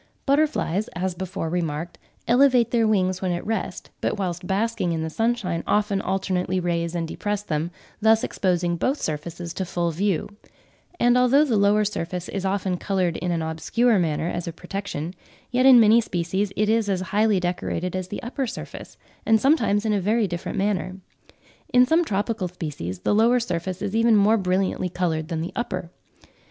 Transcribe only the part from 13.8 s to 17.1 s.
manner as a protection, yet in many species it is as